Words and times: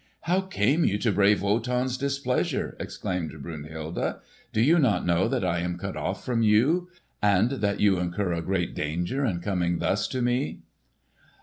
"How 0.21 0.41
came 0.41 0.83
you 0.83 0.97
to 0.97 1.11
brave 1.11 1.43
Wotan's 1.43 1.95
displeasure?" 1.95 2.75
exclaimed 2.79 3.39
Brunhilde. 3.43 4.15
"Do 4.51 4.59
you 4.59 4.79
not 4.79 5.05
know 5.05 5.27
that 5.27 5.45
I 5.45 5.59
am 5.59 5.77
cut 5.77 5.95
off 5.95 6.25
from 6.25 6.41
you, 6.41 6.89
and 7.21 7.51
that 7.51 7.79
you 7.79 7.99
incur 7.99 8.33
a 8.33 8.41
great 8.41 8.73
danger 8.73 9.23
in 9.23 9.41
coming 9.41 9.77
thus 9.77 10.07
to 10.07 10.23
me?" 10.23 10.61